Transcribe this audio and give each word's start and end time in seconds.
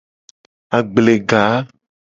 Agblega. 0.79 1.45